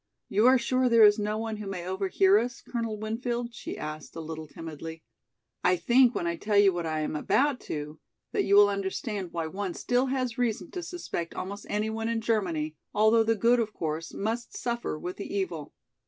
[0.29, 4.15] "You are sure there is no one who may overhear us, Colonel Winfield?" she asked
[4.15, 5.03] a little timidly.
[5.63, 7.99] "I think when I tell you what I am about to
[8.31, 12.19] that you will understand why one still has reason to suspect almost any one in
[12.19, 15.71] Germany, although the good of course must suffer with the evil."